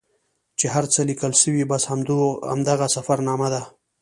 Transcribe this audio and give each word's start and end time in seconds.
چې 0.59 0.65
هر 0.73 0.85
څه 0.93 0.99
لیکل 1.09 1.31
سوي 1.43 1.63
بس 1.71 1.83
همدغه 2.49 2.87
سفرنامه 2.95 3.47
ده. 3.53 3.61